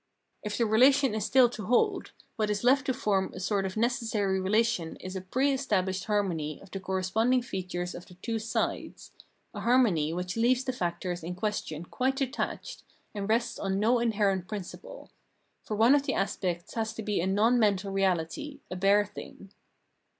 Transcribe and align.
If 0.41 0.57
the 0.57 0.65
relation 0.65 1.13
is 1.13 1.25
still 1.25 1.47
to 1.51 1.65
hold, 1.67 2.11
what 2.35 2.49
is 2.49 2.63
left 2.63 2.87
to 2.87 2.93
form 2.95 3.31
a 3.35 3.39
sort 3.39 3.67
of 3.67 3.77
necessary 3.77 4.39
relation 4.39 4.95
is 4.95 5.15
a 5.15 5.21
pre 5.21 5.53
estabhshed 5.53 6.05
harmony 6.05 6.59
of 6.59 6.71
the 6.71 6.79
corresponding 6.79 7.43
features 7.43 7.93
of 7.93 8.07
,the 8.07 8.15
two 8.15 8.39
sides, 8.39 9.11
a 9.53 9.59
harmony 9.59 10.11
which 10.11 10.35
leaves 10.35 10.63
the 10.63 10.73
factors 10.73 11.23
in 11.23 11.35
question 11.35 11.83
quite 11.85 12.15
detached 12.15 12.81
and 13.13 13.29
rests 13.29 13.59
on 13.59 13.79
no 13.79 13.99
inherent 13.99 14.47
principle; 14.47 15.11
for 15.61 15.75
one 15.75 15.93
of 15.93 16.01
the 16.01 16.15
aspects 16.15 16.73
has 16.73 16.93
to 16.93 17.03
be 17.03 17.21
a 17.21 17.27
non 17.27 17.59
mental 17.59 17.93
reahty, 17.93 18.57
a 18.71 18.75
bare 18.75 19.05
thing. 19.05 19.51